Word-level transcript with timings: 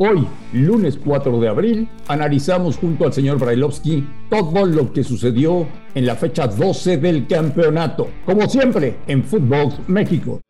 Hoy, 0.00 0.28
lunes 0.52 0.96
4 1.04 1.40
de 1.40 1.48
abril, 1.48 1.88
analizamos 2.06 2.76
junto 2.76 3.04
al 3.04 3.12
señor 3.12 3.40
Brailovsky 3.40 4.06
todo 4.30 4.64
lo 4.64 4.92
que 4.92 5.02
sucedió 5.02 5.66
en 5.92 6.06
la 6.06 6.14
fecha 6.14 6.46
12 6.46 6.98
del 6.98 7.26
campeonato, 7.26 8.08
como 8.24 8.48
siempre 8.48 8.98
en 9.08 9.24
Footbox 9.24 9.88
México. 9.88 10.40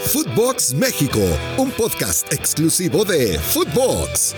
Footbox 0.00 0.74
México, 0.74 1.20
un 1.58 1.70
podcast 1.70 2.32
exclusivo 2.32 3.04
de 3.04 3.38
Footbox. 3.38 4.34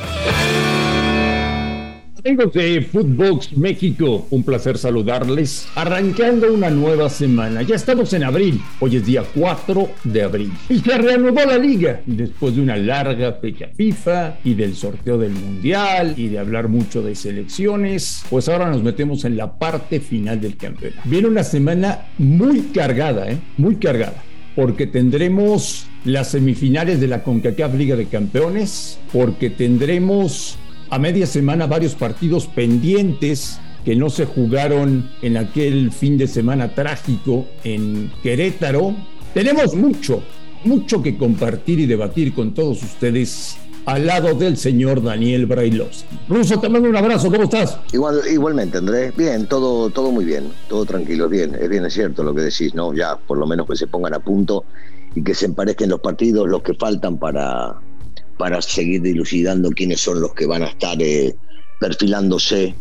Amigos 2.27 2.55
de 2.55 2.81
Footbox 2.81 3.55
México, 3.55 4.27
un 4.31 4.45
placer 4.45 4.79
saludarles. 4.79 5.69
Arrancando 5.75 6.55
una 6.55 6.71
nueva 6.71 7.11
semana. 7.11 7.61
Ya 7.61 7.77
estamos 7.77 8.15
en 8.15 8.25
abril. 8.25 8.63
Hoy 8.81 8.97
es 8.97 9.05
día 9.05 9.23
4 9.35 9.91
de 10.05 10.23
abril. 10.23 10.51
Y 10.71 10.79
se 10.79 10.97
reanudó 10.97 11.45
la 11.45 11.59
liga 11.59 12.01
después 12.07 12.57
de 12.57 12.63
una 12.63 12.79
larga 12.79 13.35
fecha 13.35 13.69
FIFA 13.77 14.39
y 14.43 14.55
del 14.55 14.75
sorteo 14.75 15.19
del 15.19 15.33
Mundial 15.33 16.15
y 16.17 16.29
de 16.29 16.39
hablar 16.39 16.69
mucho 16.69 17.03
de 17.03 17.15
selecciones. 17.15 18.25
Pues 18.31 18.49
ahora 18.49 18.71
nos 18.71 18.83
metemos 18.83 19.27
en 19.27 19.37
la 19.37 19.59
parte 19.59 20.01
final 20.01 20.41
del 20.41 20.57
campeonato. 20.57 21.03
Viene 21.05 21.29
una 21.29 21.45
semana 21.45 22.07
muy 22.17 22.63
cargada, 22.73 23.31
¿eh? 23.31 23.37
Muy 23.59 23.77
cargada 23.77 24.23
porque 24.57 24.87
tendremos 24.87 25.87
las 26.05 26.31
semifinales 26.31 27.01
de 27.01 27.09
la 27.09 27.23
CONCACAF 27.23 27.75
Liga 27.75 27.97
de 27.97 28.07
Campeones, 28.07 29.01
porque 29.13 29.51
tendremos 29.51 30.57
a 30.95 30.99
media 31.01 31.27
semana 31.27 31.67
varios 31.67 31.97
partidos 31.97 32.47
pendientes 32.47 33.59
que 33.85 33.97
no 33.97 34.11
se 34.11 34.27
jugaron 34.27 35.11
en 35.23 35.37
aquel 35.37 35.91
fin 35.91 36.17
de 36.17 36.29
semana 36.29 36.73
trágico 36.73 37.47
en 37.65 38.13
Querétaro. 38.23 38.95
Tenemos 39.35 39.75
mucho, 39.75 40.23
mucho 40.63 41.03
que 41.03 41.19
compartir 41.19 41.81
y 41.81 41.87
debatir 41.87 42.33
con 42.33 42.55
todos 42.55 42.81
ustedes 42.85 43.57
al 43.87 44.07
lado 44.07 44.35
del 44.35 44.57
señor 44.57 45.03
Daniel 45.03 45.47
Brailovsky. 45.47 46.17
Ruso, 46.29 46.61
te 46.61 46.69
mando 46.69 46.89
un 46.89 46.97
abrazo, 46.97 47.29
¿cómo 47.29 47.43
estás? 47.43 47.77
Igual, 47.93 48.21
igualmente, 48.31 48.79
Andrés. 48.79 49.17
Bien, 49.17 49.47
todo, 49.47 49.91
todo 49.91 50.13
muy 50.13 50.25
bien, 50.25 50.45
todo 50.69 50.85
tranquilo, 50.85 51.29
bien. 51.29 51.57
Es 51.61 51.69
bien, 51.69 51.85
es 51.85 51.93
cierto 51.93 52.23
lo 52.23 52.33
que 52.33 52.43
decís, 52.43 52.73
¿no? 52.73 52.95
Ya, 52.95 53.17
por 53.17 53.37
lo 53.37 53.49
menos 53.49 53.67
que 53.67 53.75
se 53.75 53.89
pongan 53.89 54.15
a 54.15 54.21
punto 54.21 54.65
y 55.13 55.25
que 55.25 55.35
se 55.35 55.47
emparezquen 55.47 55.91
los 55.91 55.99
partidos, 55.99 56.49
los 56.49 56.63
que 56.63 56.75
faltan 56.75 57.19
para, 57.19 57.81
para 58.37 58.61
seguir 58.63 59.03
dilucidando 59.03 59.71
quiénes 59.71 60.01
son 60.01 60.21
los 60.21 60.35
que 60.35 60.47
van 60.47 60.63
a 60.63 60.67
estar 60.67 61.01
eh, 61.01 61.35
perfilándose 61.81 62.75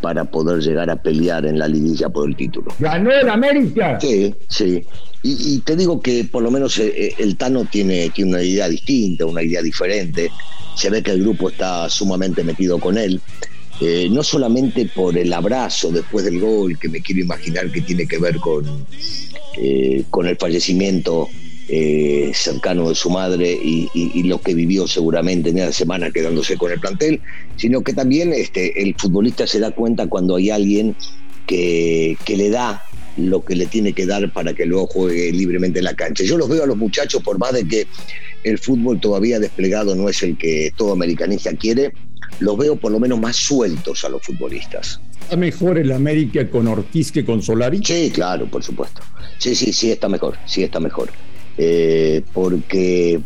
para 0.00 0.24
poder 0.24 0.60
llegar 0.60 0.90
a 0.90 0.96
pelear 0.96 1.46
en 1.46 1.58
la 1.58 1.66
liguilla 1.66 2.08
por 2.08 2.28
el 2.28 2.36
título. 2.36 2.72
¡Ganó 2.78 3.10
el 3.10 3.28
América! 3.28 3.98
Sí, 4.00 4.34
sí. 4.48 4.84
Y, 5.22 5.58
te 5.60 5.74
digo 5.74 6.00
que 6.00 6.24
por 6.24 6.44
lo 6.44 6.50
menos 6.50 6.78
eh, 6.78 6.92
eh, 6.96 7.14
el 7.18 7.36
Tano 7.36 7.64
tiene, 7.64 8.08
tiene 8.10 8.30
una 8.30 8.42
idea 8.42 8.68
distinta, 8.68 9.26
una 9.26 9.42
idea 9.42 9.60
diferente. 9.62 10.30
Se 10.76 10.90
ve 10.90 11.02
que 11.02 11.10
el 11.10 11.22
grupo 11.22 11.48
está 11.48 11.88
sumamente 11.88 12.44
metido 12.44 12.78
con 12.78 12.96
él. 12.96 13.20
no 14.10 14.22
solamente 14.22 14.88
por 14.94 15.16
el 15.18 15.32
abrazo 15.32 15.90
después 15.90 16.24
del 16.24 16.38
gol, 16.38 16.78
que 16.78 16.88
me 16.88 17.00
quiero 17.00 17.22
imaginar 17.22 17.70
que 17.72 17.80
tiene 17.80 18.06
que 18.06 18.18
ver 18.18 18.36
con, 18.36 18.64
con 20.10 20.26
el 20.28 20.36
fallecimiento 20.36 21.28
eh, 21.70 22.30
cercano 22.34 22.88
de 22.88 22.94
su 22.94 23.10
madre 23.10 23.52
y, 23.52 24.22
lo 24.22 24.40
que 24.40 24.54
vivió 24.54 24.86
seguramente 24.86 25.50
en 25.50 25.58
esa 25.58 25.72
semana 25.72 26.10
quedándose 26.10 26.56
con 26.56 26.72
el 26.72 26.80
plantel, 26.80 27.20
sino 27.56 27.82
que 27.82 27.92
también 27.92 28.32
este, 28.32 28.82
el 28.82 28.94
futbolista 28.94 29.46
se 29.46 29.60
da 29.60 29.70
cuenta 29.70 30.06
cuando 30.06 30.36
hay 30.36 30.50
alguien 30.50 30.96
que, 31.46 32.16
le 32.26 32.50
da 32.50 32.82
lo 33.16 33.44
que 33.44 33.56
le 33.56 33.66
tiene 33.66 33.92
que 33.92 34.06
dar 34.06 34.32
para 34.32 34.54
que 34.54 34.64
luego 34.64 34.86
juegue 34.86 35.32
libremente 35.32 35.78
en 35.80 35.86
la 35.86 35.94
cancha. 35.94 36.24
Yo 36.24 36.38
los 36.38 36.48
veo 36.48 36.64
a 36.64 36.66
los 36.66 36.76
muchachos, 36.76 37.22
por 37.22 37.38
más 37.38 37.52
de 37.52 37.66
que 37.66 37.86
el 38.44 38.58
fútbol 38.58 39.00
todavía 39.00 39.38
desplegado 39.38 39.94
no 39.94 40.08
es 40.08 40.22
el 40.22 40.38
que 40.38 40.72
todo 40.76 40.92
americanista 40.92 41.52
quiere, 41.54 41.92
los 42.40 42.56
veo 42.56 42.76
por 42.76 42.92
lo 42.92 43.00
menos 43.00 43.20
más 43.20 43.36
sueltos 43.36 44.04
a 44.04 44.08
los 44.08 44.22
futbolistas. 44.22 45.00
¿Está 45.20 45.36
mejor 45.36 45.76
el 45.76 45.92
América 45.92 46.48
con 46.48 46.66
Ortiz 46.68 47.12
que 47.12 47.24
con 47.24 47.42
Solari? 47.42 47.80
Sí, 47.84 48.10
claro, 48.14 48.46
por 48.46 48.62
supuesto. 48.62 49.02
Sí, 49.38 49.54
sí, 49.54 49.72
sí, 49.72 49.90
está 49.90 50.08
mejor, 50.08 50.38
sí 50.46 50.62
está 50.62 50.80
mejor. 50.80 51.10
Eh, 51.60 52.22
porque 52.32 53.20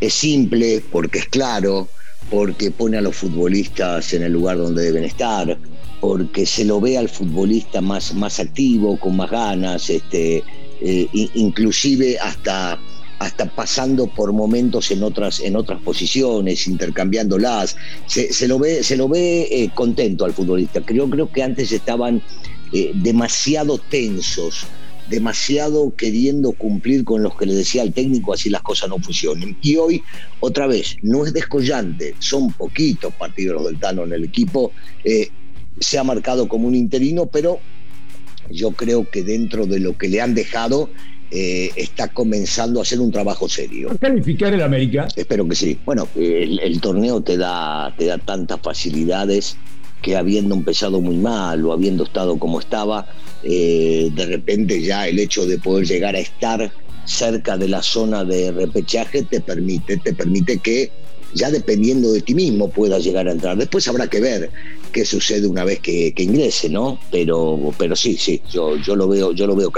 es 0.00 0.14
simple, 0.14 0.80
porque 0.92 1.18
es 1.18 1.26
claro, 1.26 1.88
porque 2.30 2.70
pone 2.70 2.98
a 2.98 3.00
los 3.00 3.16
futbolistas 3.16 4.14
en 4.14 4.22
el 4.22 4.32
lugar 4.32 4.58
donde 4.58 4.84
deben 4.84 5.02
estar, 5.02 5.58
porque 6.00 6.46
se 6.46 6.64
lo 6.64 6.80
ve 6.80 6.96
al 6.96 7.08
futbolista 7.08 7.80
más, 7.80 8.14
más 8.14 8.38
activo, 8.38 8.96
con 9.00 9.16
más 9.16 9.28
ganas, 9.28 9.90
este, 9.90 10.44
eh, 10.80 11.08
inclusive 11.34 12.16
hasta, 12.20 12.78
hasta 13.18 13.46
pasando 13.46 14.06
por 14.06 14.32
momentos 14.32 14.92
en 14.92 15.02
otras, 15.02 15.40
en 15.40 15.56
otras 15.56 15.82
posiciones, 15.82 16.68
intercambiándolas. 16.68 17.76
Se, 18.06 18.32
se 18.32 18.46
lo 18.46 18.60
ve, 18.60 18.84
se 18.84 18.96
lo 18.96 19.08
ve 19.08 19.48
eh, 19.50 19.70
contento 19.74 20.24
al 20.24 20.32
futbolista. 20.32 20.80
Creo, 20.80 21.10
creo 21.10 21.32
que 21.32 21.42
antes 21.42 21.72
estaban 21.72 22.22
demasiado 22.94 23.78
tensos 23.78 24.66
demasiado 25.08 25.94
queriendo 25.94 26.52
cumplir 26.52 27.04
con 27.04 27.22
los 27.22 27.36
que 27.36 27.46
le 27.46 27.54
decía 27.54 27.82
el 27.82 27.92
técnico, 27.92 28.32
así 28.32 28.50
las 28.50 28.62
cosas 28.62 28.88
no 28.88 28.98
funcionen. 28.98 29.56
Y 29.62 29.76
hoy, 29.76 30.02
otra 30.40 30.66
vez, 30.66 30.96
no 31.02 31.24
es 31.24 31.32
descollante, 31.32 32.14
son 32.18 32.52
poquitos 32.52 33.12
partidos 33.14 33.64
del 33.66 33.78
Tano 33.78 34.04
en 34.04 34.12
el 34.12 34.24
equipo, 34.24 34.72
eh, 35.04 35.28
se 35.80 35.98
ha 35.98 36.04
marcado 36.04 36.48
como 36.48 36.68
un 36.68 36.74
interino, 36.74 37.26
pero 37.26 37.60
yo 38.50 38.72
creo 38.72 39.08
que 39.08 39.22
dentro 39.22 39.66
de 39.66 39.80
lo 39.80 39.96
que 39.96 40.08
le 40.08 40.20
han 40.20 40.34
dejado, 40.34 40.90
eh, 41.30 41.72
está 41.74 42.08
comenzando 42.08 42.78
a 42.78 42.82
hacer 42.82 43.00
un 43.00 43.10
trabajo 43.10 43.48
serio. 43.48 43.88
¿Va 43.88 43.96
calificar 43.96 44.54
el 44.54 44.62
América? 44.62 45.08
Espero 45.16 45.48
que 45.48 45.56
sí. 45.56 45.78
Bueno, 45.84 46.06
el, 46.14 46.60
el 46.60 46.80
torneo 46.80 47.22
te 47.22 47.36
da, 47.36 47.92
te 47.98 48.04
da 48.04 48.18
tantas 48.18 48.60
facilidades 48.60 49.56
que 50.00 50.16
habiendo 50.16 50.54
empezado 50.54 51.00
muy 51.00 51.16
mal 51.16 51.64
o 51.64 51.72
habiendo 51.72 52.04
estado 52.04 52.38
como 52.38 52.60
estaba, 52.60 53.08
eh, 53.44 54.10
de 54.14 54.26
repente 54.26 54.80
ya 54.82 55.06
el 55.06 55.18
hecho 55.18 55.46
de 55.46 55.58
poder 55.58 55.86
llegar 55.86 56.16
a 56.16 56.20
estar 56.20 56.72
cerca 57.04 57.56
de 57.58 57.68
la 57.68 57.82
zona 57.82 58.24
de 58.24 58.50
repechaje 58.52 59.22
te 59.22 59.40
permite, 59.40 59.98
te 59.98 60.14
permite 60.14 60.58
que 60.58 60.90
ya 61.34 61.50
dependiendo 61.50 62.12
de 62.12 62.22
ti 62.22 62.34
mismo 62.34 62.70
puedas 62.70 63.04
llegar 63.04 63.28
a 63.28 63.32
entrar. 63.32 63.56
Después 63.56 63.86
habrá 63.88 64.08
que 64.08 64.20
ver 64.20 64.50
qué 64.92 65.04
sucede 65.04 65.46
una 65.46 65.64
vez 65.64 65.80
que, 65.80 66.14
ingrese, 66.16 66.68
¿no? 66.68 66.98
Pero, 67.10 67.72
pero 67.76 67.96
sí, 67.96 68.16
sí, 68.16 68.40
yo, 68.50 68.76
yo 68.76 68.96
lo 68.96 69.08
veo, 69.08 69.32
yo 69.32 69.46
lo 69.46 69.56
veo. 69.56 69.70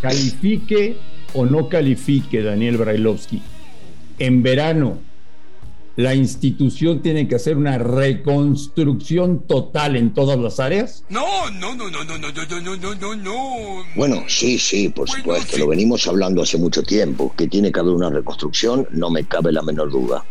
Califique 0.00 0.96
o 1.34 1.44
no 1.44 1.68
califique 1.68 2.42
Daniel 2.42 2.78
Brailovsky. 2.78 3.40
En 4.18 4.42
verano, 4.42 4.98
la 5.96 6.14
institución 6.14 7.00
tiene 7.00 7.26
que 7.26 7.36
hacer 7.36 7.56
una 7.56 7.78
reconstrucción 7.78 9.46
total 9.46 9.96
en 9.96 10.12
todas 10.12 10.38
las 10.38 10.60
áreas? 10.60 11.04
No, 11.08 11.50
no, 11.50 11.74
no, 11.74 11.90
no, 11.90 12.04
no, 12.04 12.18
no, 12.18 12.28
no, 12.30 12.60
no, 12.60 12.76
no, 12.76 12.94
no, 12.94 13.16
no. 13.16 13.84
Bueno, 13.96 14.22
sí, 14.28 14.58
sí, 14.58 14.90
por 14.90 15.08
supuesto, 15.08 15.56
lo 15.56 15.68
venimos 15.68 16.06
hablando 16.06 16.42
hace 16.42 16.58
mucho 16.58 16.82
tiempo, 16.82 17.32
que 17.36 17.48
tiene 17.48 17.72
que 17.72 17.80
haber 17.80 17.94
una 17.94 18.10
reconstrucción, 18.10 18.86
no 18.90 19.10
me 19.10 19.24
cabe 19.24 19.52
la 19.52 19.62
menor 19.62 19.90
duda, 19.90 20.24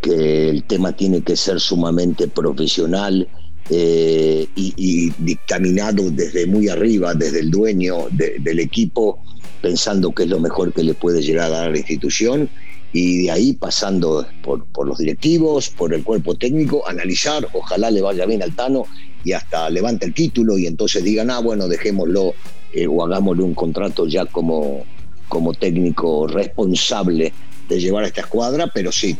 que 0.00 0.48
el 0.48 0.64
tema 0.64 0.92
tiene 0.92 1.20
que 1.20 1.36
ser 1.36 1.60
sumamente 1.60 2.26
profesional 2.26 3.28
eh, 3.68 4.48
y, 4.56 5.12
dictaminado 5.18 6.10
desde 6.10 6.46
muy 6.46 6.68
arriba, 6.68 7.14
desde 7.14 7.40
el 7.40 7.50
dueño 7.50 8.06
del 8.10 8.58
equipo, 8.58 9.22
pensando 9.60 10.12
que 10.12 10.22
es 10.22 10.30
lo 10.30 10.40
mejor 10.40 10.72
que 10.72 10.82
le 10.82 10.94
puede 10.94 11.20
llegar 11.20 11.46
a 11.46 11.50
dar 11.50 11.64
a 11.68 11.70
la 11.70 11.78
institución 11.78 12.48
y 12.92 13.22
de 13.22 13.30
ahí 13.30 13.52
pasando 13.52 14.26
por, 14.42 14.64
por, 14.66 14.86
los 14.86 14.98
directivos, 14.98 15.70
por 15.70 15.94
el 15.94 16.02
cuerpo 16.02 16.34
técnico, 16.34 16.86
analizar, 16.86 17.46
ojalá 17.52 17.90
le 17.90 18.00
vaya 18.00 18.26
bien 18.26 18.42
al 18.42 18.54
Tano 18.54 18.84
y 19.24 19.32
hasta 19.32 19.70
levante 19.70 20.06
el 20.06 20.14
título 20.14 20.58
y 20.58 20.66
entonces 20.66 21.04
digan, 21.04 21.30
ah, 21.30 21.40
bueno, 21.40 21.68
dejémoslo 21.68 22.34
eh, 22.72 22.86
o 22.86 23.04
hagámosle 23.04 23.42
un 23.42 23.54
contrato 23.54 24.06
ya 24.06 24.26
como, 24.26 24.84
como 25.28 25.54
técnico 25.54 26.26
responsable 26.26 27.32
de 27.68 27.80
llevar 27.80 28.04
a 28.04 28.08
esta 28.08 28.22
escuadra, 28.22 28.66
pero 28.74 28.90
sí, 28.90 29.16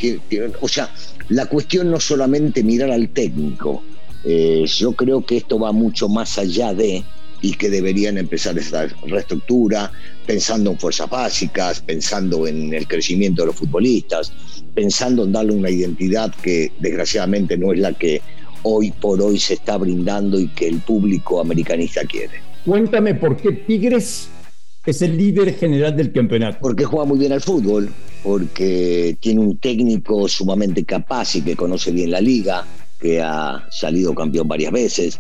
o 0.60 0.68
sea, 0.68 0.92
la 1.28 1.46
cuestión 1.46 1.90
no 1.90 2.00
solamente 2.00 2.64
mirar 2.64 2.90
al 2.90 3.10
técnico, 3.10 3.82
eh, 4.24 4.64
yo 4.66 4.92
creo 4.92 5.24
que 5.24 5.36
esto 5.36 5.58
va 5.58 5.70
mucho 5.72 6.08
más 6.08 6.36
allá 6.38 6.74
de 6.74 7.04
y 7.42 7.54
que 7.54 7.70
deberían 7.70 8.18
empezar 8.18 8.58
esta 8.58 8.86
reestructura, 9.06 9.90
pensando 10.26 10.70
en 10.70 10.78
fuerzas 10.78 11.08
básicas, 11.08 11.80
pensando 11.80 12.46
en 12.46 12.72
el 12.74 12.86
crecimiento 12.86 13.42
de 13.42 13.46
los 13.46 13.56
futbolistas, 13.56 14.32
pensando 14.74 15.24
en 15.24 15.32
darle 15.32 15.52
una 15.52 15.70
identidad 15.70 16.34
que 16.42 16.72
desgraciadamente 16.80 17.56
no 17.56 17.72
es 17.72 17.78
la 17.80 17.92
que 17.92 18.20
hoy 18.62 18.90
por 18.90 19.20
hoy 19.22 19.38
se 19.38 19.54
está 19.54 19.78
brindando 19.78 20.38
y 20.38 20.48
que 20.48 20.68
el 20.68 20.80
público 20.80 21.40
americanista 21.40 22.04
quiere. 22.04 22.40
Cuéntame 22.64 23.14
por 23.14 23.36
qué 23.36 23.52
Tigres 23.52 24.28
es 24.86 25.02
el 25.02 25.16
líder 25.16 25.54
general 25.56 25.96
del 25.96 26.12
campeonato. 26.12 26.58
Porque 26.60 26.84
juega 26.84 27.04
muy 27.04 27.18
bien 27.18 27.32
al 27.32 27.40
fútbol, 27.40 27.90
porque 28.22 29.16
tiene 29.20 29.40
un 29.40 29.58
técnico 29.58 30.28
sumamente 30.28 30.84
capaz 30.84 31.36
y 31.36 31.42
que 31.42 31.56
conoce 31.56 31.90
bien 31.90 32.10
la 32.10 32.20
liga, 32.20 32.64
que 32.98 33.20
ha 33.20 33.66
salido 33.70 34.14
campeón 34.14 34.48
varias 34.48 34.72
veces, 34.72 35.18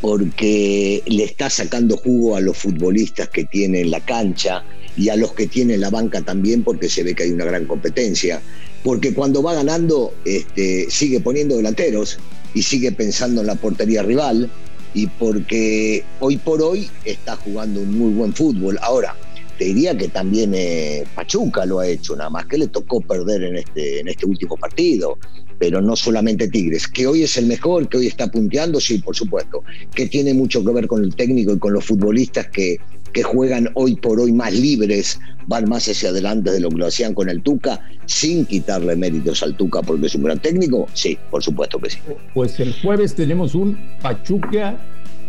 porque 0.00 1.02
le 1.06 1.24
está 1.24 1.50
sacando 1.50 1.96
jugo 1.96 2.36
a 2.36 2.40
los 2.40 2.56
futbolistas 2.56 3.28
que 3.28 3.44
tiene 3.44 3.80
en 3.80 3.90
la 3.90 4.00
cancha 4.00 4.64
y 4.96 5.08
a 5.08 5.16
los 5.16 5.32
que 5.32 5.46
tiene 5.46 5.74
en 5.74 5.80
la 5.80 5.90
banca 5.90 6.22
también, 6.22 6.62
porque 6.62 6.88
se 6.88 7.02
ve 7.02 7.14
que 7.14 7.24
hay 7.24 7.30
una 7.30 7.44
gran 7.44 7.66
competencia, 7.66 8.40
porque 8.82 9.14
cuando 9.14 9.42
va 9.42 9.54
ganando 9.54 10.14
este, 10.24 10.90
sigue 10.90 11.20
poniendo 11.20 11.56
delanteros 11.56 12.18
y 12.54 12.62
sigue 12.62 12.92
pensando 12.92 13.40
en 13.40 13.46
la 13.46 13.54
portería 13.54 14.02
rival 14.02 14.50
y 14.94 15.06
porque 15.06 16.04
hoy 16.20 16.36
por 16.36 16.62
hoy 16.62 16.88
está 17.04 17.36
jugando 17.36 17.80
un 17.80 17.96
muy 17.96 18.12
buen 18.12 18.32
fútbol. 18.32 18.78
Ahora, 18.82 19.14
te 19.58 19.64
diría 19.64 19.96
que 19.96 20.08
también 20.08 20.52
eh, 20.54 21.04
Pachuca 21.14 21.66
lo 21.66 21.80
ha 21.80 21.88
hecho, 21.88 22.14
nada 22.14 22.30
más 22.30 22.46
que 22.46 22.58
le 22.58 22.68
tocó 22.68 23.00
perder 23.00 23.42
en 23.42 23.56
este, 23.56 24.00
en 24.00 24.08
este 24.08 24.24
último 24.24 24.56
partido, 24.56 25.18
pero 25.58 25.82
no 25.82 25.96
solamente 25.96 26.48
Tigres, 26.48 26.86
que 26.86 27.06
hoy 27.06 27.24
es 27.24 27.36
el 27.36 27.46
mejor, 27.46 27.88
que 27.88 27.98
hoy 27.98 28.06
está 28.06 28.28
punteando, 28.28 28.80
sí, 28.80 28.98
por 28.98 29.16
supuesto, 29.16 29.64
que 29.94 30.06
tiene 30.06 30.32
mucho 30.32 30.64
que 30.64 30.72
ver 30.72 30.86
con 30.86 31.02
el 31.02 31.14
técnico 31.14 31.52
y 31.52 31.58
con 31.58 31.72
los 31.72 31.84
futbolistas 31.84 32.46
que, 32.48 32.76
que 33.12 33.24
juegan 33.24 33.68
hoy 33.74 33.96
por 33.96 34.20
hoy 34.20 34.32
más 34.32 34.52
libres, 34.52 35.18
van 35.48 35.68
más 35.68 35.88
hacia 35.88 36.10
adelante 36.10 36.52
de 36.52 36.60
lo 36.60 36.68
que 36.68 36.76
lo 36.76 36.86
hacían 36.86 37.14
con 37.14 37.28
el 37.28 37.42
Tuca, 37.42 37.80
sin 38.06 38.46
quitarle 38.46 38.94
méritos 38.94 39.42
al 39.42 39.56
Tuca 39.56 39.82
porque 39.82 40.06
es 40.06 40.14
un 40.14 40.22
gran 40.22 40.38
técnico, 40.38 40.86
sí, 40.92 41.18
por 41.30 41.42
supuesto 41.42 41.80
que 41.80 41.90
sí. 41.90 41.98
Pues 42.32 42.60
el 42.60 42.72
jueves 42.80 43.14
tenemos 43.16 43.56
un 43.56 43.76
Pachuca 44.00 44.78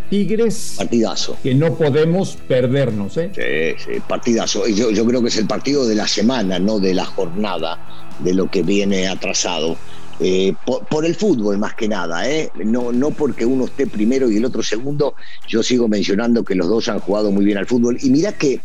Tigres. 0.10 0.76
Partidazo. 0.78 1.38
Que 1.44 1.54
no 1.54 1.76
podemos 1.76 2.38
perdernos, 2.48 3.18
¿eh? 3.18 3.32
Sí, 3.36 3.84
sí, 3.84 4.00
partidazo. 4.08 4.68
Yo, 4.68 4.92
yo 4.92 5.06
creo 5.06 5.22
que 5.22 5.28
es 5.28 5.38
el 5.38 5.48
partido 5.48 5.86
de 5.86 5.96
la 5.96 6.08
semana, 6.08 6.60
no 6.60 6.80
de 6.80 6.94
la 6.94 7.06
jornada, 7.06 8.16
de 8.20 8.34
lo 8.34 8.50
que 8.50 8.64
viene 8.64 9.08
atrasado. 9.08 9.78
Eh, 10.22 10.54
por, 10.66 11.06
el 11.06 11.16
fútbol 11.16 11.58
más 11.58 11.76
que 11.76 11.88
nada, 11.88 12.30
¿eh? 12.30 12.52
no, 12.66 12.92
no 12.92 13.12
porque 13.12 13.46
uno 13.46 13.64
esté 13.66 13.88
primero 13.88 14.30
y 14.30 14.36
el 14.36 14.44
otro 14.44 14.62
segundo, 14.62 15.16
yo 15.48 15.64
sigo 15.64 15.88
mencionando 15.88 16.44
que 16.44 16.56
los 16.56 16.68
dos 16.68 16.90
han 16.90 17.00
jugado 17.00 17.32
muy 17.32 17.46
bien 17.46 17.58
al 17.58 17.66
fútbol 17.66 17.98
y 18.02 18.10
mira 18.10 18.34
que 18.34 18.60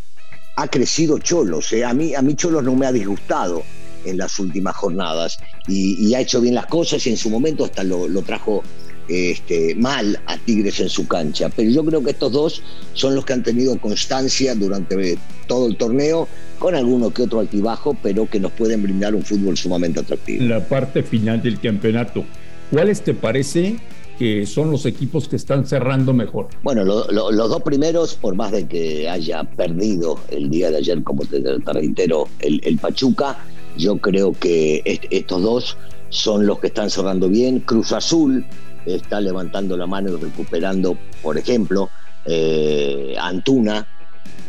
ha 0.57 0.67
crecido 0.67 1.17
Cholos, 1.17 1.71
¿eh? 1.71 1.85
a, 1.85 1.93
mí, 1.93 2.13
a 2.13 2.21
mí 2.21 2.35
Cholos 2.35 2.61
no 2.61 2.75
me 2.75 2.85
ha 2.85 2.91
disgustado 2.91 3.63
en 4.03 4.17
las 4.17 4.37
últimas 4.37 4.75
jornadas 4.75 5.37
y, 5.65 6.13
ha 6.13 6.19
hecho 6.19 6.41
bien 6.41 6.55
las 6.55 6.65
cosas 6.65 7.07
y 7.07 7.11
en 7.11 7.17
su 7.17 7.29
momento 7.29 7.63
hasta 7.63 7.85
lo, 7.85 8.09
lo 8.09 8.21
trajo 8.21 8.61
este, 9.07 9.75
mal 9.75 10.19
a 10.25 10.37
Tigres 10.37 10.79
en 10.79 10.89
su 10.89 11.07
cancha. 11.07 11.49
Pero 11.55 11.69
yo 11.69 11.85
creo 11.85 12.03
que 12.03 12.11
estos 12.11 12.31
dos 12.31 12.63
son 12.93 13.15
los 13.15 13.25
que 13.25 13.33
han 13.33 13.43
tenido 13.43 13.77
constancia 13.79 14.55
durante 14.55 15.17
todo 15.47 15.67
el 15.67 15.77
torneo, 15.77 16.27
con 16.59 16.75
alguno 16.75 17.11
que 17.11 17.23
otro 17.23 17.39
altibajo, 17.39 17.95
pero 18.01 18.29
que 18.29 18.39
nos 18.39 18.51
pueden 18.51 18.83
brindar 18.83 19.15
un 19.15 19.23
fútbol 19.23 19.57
sumamente 19.57 19.99
atractivo. 19.99 20.43
La 20.45 20.67
parte 20.67 21.03
final 21.03 21.41
del 21.41 21.59
campeonato, 21.59 22.23
¿cuáles 22.71 23.01
te 23.01 23.13
parece 23.13 23.77
que 24.17 24.45
son 24.45 24.71
los 24.71 24.85
equipos 24.85 25.27
que 25.27 25.35
están 25.35 25.67
cerrando 25.67 26.13
mejor? 26.13 26.47
Bueno, 26.63 26.83
los 26.83 27.49
dos 27.49 27.61
primeros, 27.63 28.15
por 28.15 28.35
más 28.35 28.51
de 28.51 28.67
que 28.67 29.09
haya 29.09 29.43
perdido 29.43 30.19
el 30.29 30.49
día 30.49 30.71
de 30.71 30.77
ayer, 30.77 31.03
como 31.03 31.25
te, 31.25 31.41
reitero, 31.65 32.27
el, 32.39 32.61
el, 32.63 32.77
Pachuca, 32.77 33.37
yo 33.77 33.97
creo 33.97 34.31
que 34.31 34.81
estos 35.11 35.41
dos 35.41 35.77
son 36.09 36.45
los 36.45 36.59
que 36.59 36.67
están 36.67 36.89
cerrando 36.89 37.27
bien. 37.27 37.59
Cruz 37.59 37.91
Azul 37.91 38.45
está 38.85 39.19
levantando 39.19 39.75
la 39.77 39.87
mano 39.87 40.13
y 40.13 40.21
recuperando, 40.21 40.97
por 41.21 41.37
ejemplo, 41.37 41.89
eh, 42.25 43.15
Antuna, 43.19 43.87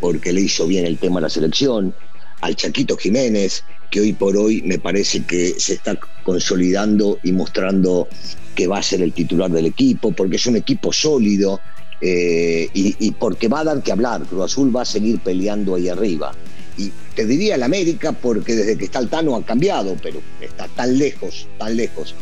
porque 0.01 0.33
le 0.33 0.43
hizo 0.43 0.67
bien 0.67 0.87
el 0.87 0.99
tema 0.99 1.19
a 1.19 1.23
la 1.23 1.31
selección, 1.31 1.95
al 2.41 2.57
Chaquito 2.57 2.97
Jiménez, 2.97 3.65
que 3.91 4.01
hoy 4.01 4.13
por 4.13 4.37
hoy 4.37 4.63
me 4.63 4.79
parece 4.79 5.25
que 5.25 5.55
se 5.59 5.75
está 5.75 5.99
consolidando 6.23 7.19
y 7.23 7.33
mostrando 7.33 8.09
que 8.55 8.67
va 8.67 8.79
a 8.79 8.83
ser 8.83 9.03
el 9.03 9.13
titular 9.13 9.51
del 9.51 9.67
equipo, 9.67 10.13
porque 10.13 10.37
es 10.37 10.47
un 10.47 10.57
equipo 10.57 10.93
sólido 10.93 11.61
eh, 12.01 12.69
y, 12.73 13.11
porque 13.13 13.49
va 13.49 13.61
a 13.61 13.65
dar 13.65 13.83
que 13.83 13.93
hablar. 13.93 14.23
Cruz 14.23 14.45
Azul 14.45 14.75
va 14.75 14.83
a 14.83 14.87
seguir 14.87 15.21
peleando 15.21 15.75
ahí 15.75 15.89
arriba. 15.89 16.33
Y 16.79 16.91
te 17.15 17.27
diría 17.27 17.55
el 17.55 17.63
América, 17.63 18.13
porque 18.13 18.55
desde 18.55 18.77
que 18.77 18.85
está 18.87 18.99
el 18.99 19.09
Tano 19.09 19.35
ha 19.37 19.45
cambiado, 19.45 19.97
pero 20.03 20.21
está 20.41 20.69
tan 20.69 20.99
lejos, 20.99 21.49
tan 21.59 21.77
lejos 21.77 22.15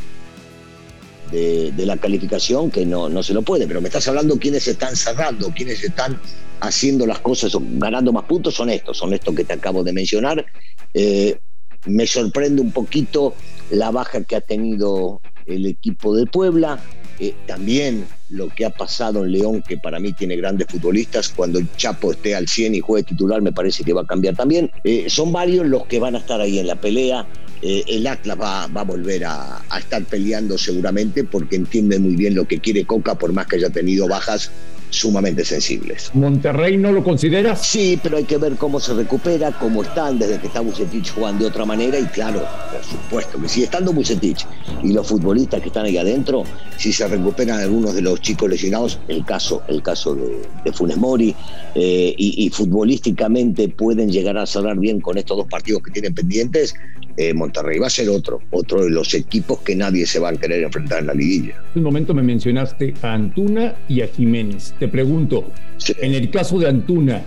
de, 1.34 1.86
la 1.86 1.96
calificación 1.96 2.70
que 2.70 2.86
no, 2.86 3.08
no 3.08 3.22
se 3.22 3.34
lo 3.34 3.42
puede. 3.42 3.66
Pero 3.66 3.81
me 3.81 3.88
estás 3.88 4.06
hablando 4.08 4.38
quiénes 4.38 4.66
están 4.69 4.96
cerrando, 4.96 5.50
quiénes 5.50 5.82
están 5.82 6.20
haciendo 6.60 7.06
las 7.06 7.19
cosas 7.20 7.54
o 7.54 7.62
ganando 7.62 8.12
más 8.12 8.25
puntos, 8.25 8.54
son 8.54 8.70
estos, 8.70 8.96
son 8.96 9.12
estos 9.12 9.34
que 9.34 9.44
te 9.44 9.52
acabo 9.52 9.82
de 9.82 9.92
mencionar. 9.92 10.44
Eh, 10.92 11.38
me 11.86 12.06
sorprende 12.06 12.62
un 12.62 12.72
poquito 12.72 13.34
la 13.70 13.90
baja 13.90 14.22
que 14.25 14.36
ha 14.36 14.40
tenido 14.40 15.20
el 15.46 15.66
equipo 15.66 16.16
de 16.16 16.26
Puebla. 16.26 16.78
Eh, 17.20 17.34
también 17.46 18.06
lo 18.28 18.48
que 18.48 18.64
ha 18.64 18.70
pasado 18.70 19.25
en 19.25 19.32
León, 19.32 19.62
que 19.62 19.76
para 19.76 20.00
mí 20.00 20.12
tiene 20.12 20.37
grandes 20.37 20.66
futbolistas, 20.69 21.28
cuando 21.28 21.58
el 21.58 21.70
Chapo 21.76 22.10
esté 22.10 22.34
al 22.34 22.48
100 22.48 22.75
y 22.75 22.80
juegue 22.80 23.04
titular, 23.04 23.40
me 23.40 23.52
parece 23.52 23.84
que 23.84 23.92
va 23.92 24.02
a 24.02 24.06
cambiar 24.06 24.34
también. 24.34 24.70
Eh, 24.82 25.04
son 25.08 25.32
varios 25.32 25.66
los 25.66 25.87
que 25.87 26.00
van 26.00 26.16
a 26.16 26.19
estar 26.19 26.40
ahí 26.40 26.58
en 26.58 26.66
la 26.66 26.76
pelea. 26.76 27.26
Eh, 27.66 27.82
el 27.87 28.06
Atlas 28.06 28.38
va, 28.38 28.64
a 28.64 28.84
volver 28.84 29.25
a, 29.25 29.62
estar 29.78 30.05
peleando 30.05 30.58
seguramente 30.58 31.25
porque 31.25 31.56
entiende 31.56 31.99
muy 31.99 32.14
bien 32.14 32.34
lo 32.34 32.46
que 32.46 32.61
quiere 32.61 32.84
Coca, 32.84 33.14
por 33.14 33.32
más 33.32 33.46
que 33.46 33.56
haya 33.56 33.70
tenido 33.70 34.06
bajas 34.06 34.50
sumamente 34.90 35.46
sensibles. 35.46 36.11
¿Monterrey 36.12 36.76
no 36.76 36.93
lo 36.93 37.02
considera? 37.02 37.56
Sí, 37.56 37.99
pero 38.02 38.19
hay 38.19 38.25
que 38.25 38.37
ver 38.37 38.56
cómo 38.56 38.78
se 38.78 38.93
recupera, 38.93 39.50
cómo 39.58 39.82
están 39.82 40.19
desde 40.19 40.38
que 40.38 40.46
está 40.49 40.61
Bucetich 40.61 41.11
jugando 41.11 41.44
de 41.44 41.50
otra 41.50 41.64
manera 41.64 41.99
y 41.99 42.05
claro, 42.05 42.46
por 42.70 42.84
supuesto 42.84 43.40
que 43.40 43.49
si 43.49 43.62
estando 43.62 43.94
Bucetich 43.94 44.46
y 44.82 44.93
los 44.93 45.06
futbolistas 45.06 45.62
que 45.62 45.69
están 45.69 45.87
ahí 45.87 45.96
adentro, 45.96 46.44
si 46.76 46.93
se 46.93 47.08
recuperan 47.08 47.61
algunos 47.61 47.94
de 47.94 48.02
los 48.02 48.20
chicos 48.20 48.50
lesionados, 48.50 49.00
el 49.08 49.25
caso, 49.25 49.62
el 49.69 49.82
caso 49.82 50.14
de, 50.14 50.72
Funes 50.75 50.99
Mori, 50.99 51.34
eh, 51.75 52.14
y, 52.16 52.50
futbolísticamente 52.50 53.69
pueden 53.70 54.11
llegar 54.11 54.37
a 54.37 54.44
cerrar 54.44 54.78
bien 54.78 55.00
con 55.00 55.16
estos 55.16 55.38
dos 55.38 55.46
partidos 55.49 55.82
que 55.82 55.90
tienen 55.90 56.14
pendientes, 56.14 56.75
eh, 57.16 57.32
Monterrey 57.32 57.78
va 57.78 57.87
a 57.87 57.90
ser 57.90 58.08
otro, 58.08 58.40
otro 58.50 58.82
de 58.82 58.90
los 58.90 59.14
equipos 59.14 59.61
que 59.61 59.76
nadie 59.76 60.06
se 60.06 60.19
va 60.19 60.31
a 60.31 60.32
querer 60.32 60.62
enfrentar 60.62 61.00
en 61.00 61.06
la 61.06 61.14
liguilla. 61.14 61.55
En 61.75 61.78
un 61.78 61.84
momento 61.84 62.14
me 62.14 62.22
mencionaste 62.22 62.94
a 63.02 63.14
Antuna 63.14 63.76
y 63.88 64.00
a 64.00 64.08
Jiménez. 64.08 64.75
Te 64.78 64.88
pregunto, 64.88 65.50
en 65.99 66.14
el 66.14 66.31
caso 66.31 66.58
de 66.58 66.69
Antuna, 66.69 67.22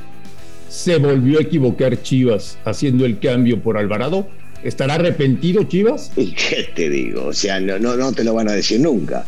¿se 0.70 0.98
volvió 0.98 1.40
a 1.40 1.44
equivocar 1.44 2.02
Chivas 2.02 2.58
haciendo 2.66 3.06
el 3.06 3.20
cambio 3.20 3.62
por 3.62 3.78
Alvarado? 3.78 4.28
¿Estará 4.64 4.96
arrepentido 4.96 5.64
Chivas? 5.64 6.12
¿Y 6.18 6.34
qué 6.34 6.70
te 6.76 6.90
digo? 6.90 7.28
O 7.28 7.34
sea, 7.34 7.60
no, 7.60 7.80
no, 7.80 7.96
no 7.96 8.12
te 8.12 8.24
lo 8.24 8.34
van 8.34 8.50
a 8.50 8.54
decir 8.54 8.82
nunca. 8.82 9.26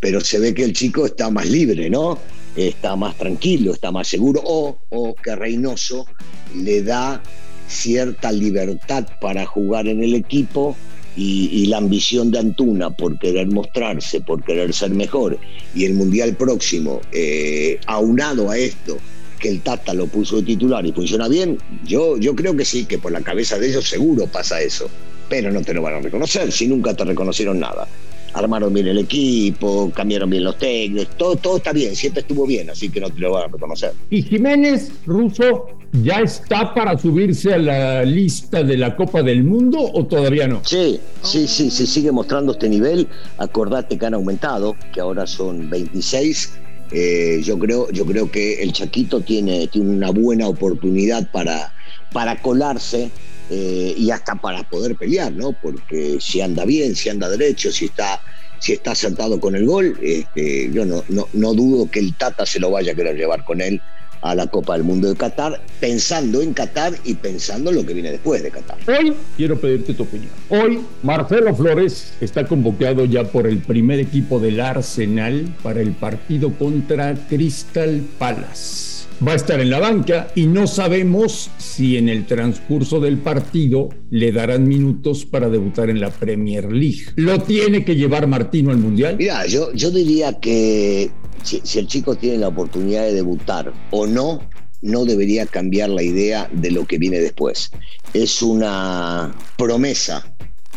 Pero 0.00 0.20
se 0.20 0.38
ve 0.38 0.52
que 0.52 0.64
el 0.64 0.74
chico 0.74 1.06
está 1.06 1.30
más 1.30 1.48
libre, 1.48 1.88
¿no? 1.88 2.18
Está 2.56 2.94
más 2.94 3.16
tranquilo, 3.16 3.72
está 3.72 3.90
más 3.90 4.06
seguro. 4.06 4.42
O, 4.44 4.78
o 4.90 5.14
que 5.14 5.34
Reynoso 5.34 6.06
le 6.54 6.82
da 6.82 7.22
cierta 7.68 8.32
libertad 8.32 9.06
para 9.20 9.46
jugar 9.46 9.88
en 9.88 10.02
el 10.02 10.14
equipo 10.14 10.76
y, 11.16 11.66
la 11.66 11.78
ambición 11.78 12.30
de 12.30 12.40
Antuna 12.40 12.90
por 12.90 13.18
querer 13.18 13.46
mostrarse, 13.48 14.20
por 14.20 14.42
querer 14.44 14.72
ser 14.72 14.90
mejor, 14.90 15.38
y 15.74 15.84
el 15.84 15.94
Mundial 15.94 16.36
próximo, 16.36 17.00
eh, 17.12 17.78
aunado 17.86 18.50
a 18.50 18.58
esto, 18.58 18.98
que 19.38 19.48
el 19.48 19.60
Tata 19.60 19.94
lo 19.94 20.06
puso 20.06 20.36
de 20.36 20.42
titular 20.42 20.84
y 20.86 20.92
funciona 20.92 21.28
bien, 21.28 21.58
yo, 21.84 22.16
yo 22.18 22.34
creo 22.34 22.56
que 22.56 22.64
sí, 22.64 22.84
que 22.84 22.98
por 22.98 23.12
la 23.12 23.22
cabeza 23.22 23.58
de 23.58 23.68
ellos 23.68 23.88
seguro 23.88 24.26
pasa 24.26 24.60
eso, 24.60 24.90
pero 25.28 25.52
no 25.52 25.62
te 25.62 25.74
lo 25.74 25.82
van 25.82 25.94
a 25.94 26.00
reconocer 26.00 26.50
si 26.50 26.66
nunca 26.66 26.94
te 26.94 27.04
reconocieron 27.04 27.60
nada 27.60 27.86
armaron 28.34 28.74
bien 28.74 28.88
el 28.88 28.98
equipo, 28.98 29.90
cambiaron 29.94 30.28
bien 30.28 30.44
los 30.44 30.58
técnicos, 30.58 31.16
todo, 31.16 31.36
todo 31.36 31.56
está 31.56 31.72
bien, 31.72 31.94
siempre 31.96 32.20
estuvo 32.20 32.46
bien, 32.46 32.68
así 32.68 32.90
que 32.90 33.00
no 33.00 33.08
te 33.08 33.20
lo 33.20 33.32
van 33.32 33.44
a 33.44 33.52
reconocer. 33.52 33.92
¿Y 34.10 34.22
Jiménez 34.22 34.92
Russo 35.06 35.66
ya 36.02 36.20
está 36.20 36.74
para 36.74 36.98
subirse 36.98 37.54
a 37.54 37.58
la 37.58 38.04
lista 38.04 38.64
de 38.64 38.76
la 38.76 38.96
Copa 38.96 39.22
del 39.22 39.44
Mundo 39.44 39.78
o 39.80 40.04
todavía 40.06 40.48
no? 40.48 40.60
Sí, 40.64 41.00
sí, 41.22 41.46
sí, 41.46 41.70
se 41.70 41.86
sigue 41.86 42.10
mostrando 42.10 42.52
este 42.52 42.68
nivel. 42.68 43.06
Acordate 43.38 43.96
que 43.96 44.06
han 44.06 44.14
aumentado, 44.14 44.76
que 44.92 45.00
ahora 45.00 45.26
son 45.26 45.70
26. 45.70 46.54
Eh, 46.90 47.40
yo, 47.44 47.58
creo, 47.58 47.90
yo 47.92 48.04
creo 48.04 48.30
que 48.30 48.62
el 48.62 48.72
Chaquito 48.72 49.20
tiene, 49.20 49.68
tiene 49.68 49.90
una 49.90 50.10
buena 50.10 50.48
oportunidad 50.48 51.30
para, 51.30 51.72
para 52.12 52.42
colarse 52.42 53.10
eh, 53.50 53.94
y 53.96 54.10
hasta 54.10 54.34
para 54.34 54.62
poder 54.68 54.96
pelear, 54.96 55.32
¿no? 55.32 55.52
Porque 55.52 56.18
si 56.20 56.40
anda 56.40 56.64
bien, 56.64 56.94
si 56.94 57.08
anda 57.08 57.28
derecho, 57.28 57.70
si 57.70 57.86
está, 57.86 58.20
si 58.58 58.72
está 58.72 58.92
acertado 58.92 59.38
con 59.40 59.54
el 59.54 59.66
gol, 59.66 59.98
este, 60.02 60.70
yo 60.72 60.84
no, 60.84 61.04
no, 61.08 61.28
no 61.32 61.54
dudo 61.54 61.90
que 61.90 62.00
el 62.00 62.14
Tata 62.14 62.46
se 62.46 62.60
lo 62.60 62.70
vaya 62.70 62.92
a 62.92 62.94
querer 62.94 63.16
llevar 63.16 63.44
con 63.44 63.60
él 63.60 63.80
a 64.24 64.34
la 64.34 64.46
Copa 64.46 64.72
del 64.72 64.84
Mundo 64.84 65.08
de 65.08 65.16
Qatar, 65.16 65.60
pensando 65.80 66.40
en 66.40 66.54
Qatar 66.54 66.94
y 67.04 67.14
pensando 67.14 67.68
en 67.68 67.76
lo 67.76 67.84
que 67.84 67.92
viene 67.92 68.10
después 68.10 68.42
de 68.42 68.50
Qatar. 68.50 68.78
Hoy 68.88 69.12
quiero 69.36 69.60
pedirte 69.60 69.92
tu 69.92 70.04
opinión. 70.04 70.30
Hoy 70.48 70.80
Marcelo 71.02 71.54
Flores 71.54 72.14
está 72.22 72.46
convocado 72.46 73.04
ya 73.04 73.24
por 73.24 73.46
el 73.46 73.58
primer 73.58 74.00
equipo 74.00 74.40
del 74.40 74.60
Arsenal 74.60 75.54
para 75.62 75.82
el 75.82 75.92
partido 75.92 76.54
contra 76.54 77.14
Crystal 77.28 78.02
Palace 78.18 78.93
va 79.26 79.32
a 79.32 79.36
estar 79.36 79.60
en 79.60 79.70
la 79.70 79.78
banca 79.78 80.28
y 80.34 80.46
no 80.46 80.66
sabemos 80.66 81.50
si 81.58 81.96
en 81.96 82.08
el 82.08 82.26
transcurso 82.26 83.00
del 83.00 83.18
partido 83.18 83.88
le 84.10 84.32
darán 84.32 84.66
minutos 84.66 85.24
para 85.24 85.48
debutar 85.48 85.90
en 85.90 86.00
la 86.00 86.10
Premier 86.10 86.70
League. 86.72 87.04
¿Lo 87.16 87.40
tiene 87.40 87.84
que 87.84 87.96
llevar 87.96 88.26
Martino 88.26 88.70
al 88.70 88.78
Mundial? 88.78 89.16
Mira, 89.18 89.46
yo, 89.46 89.72
yo 89.72 89.90
diría 89.90 90.38
que 90.40 91.10
si, 91.42 91.78
el 91.78 91.86
chico 91.86 92.16
tiene 92.16 92.38
la 92.38 92.48
oportunidad 92.48 93.04
de 93.04 93.14
debutar 93.14 93.72
o 93.90 94.06
no, 94.06 94.40
no 94.82 95.04
debería 95.04 95.46
cambiar 95.46 95.90
la 95.90 96.02
idea 96.02 96.48
de 96.52 96.70
lo 96.70 96.86
que 96.86 96.98
viene 96.98 97.18
después. 97.18 97.70
Es 98.12 98.42
una 98.42 99.34
promesa 99.56 100.33